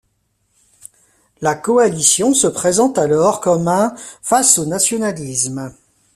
La 1.41 1.53
coalition 1.53 2.33
se 2.33 2.47
présente 2.47 2.97
alors 2.97 3.39
comme 3.39 3.67
un 3.67 3.93
face 4.23 4.57
au 4.57 4.65
nationalisme. 4.65 5.75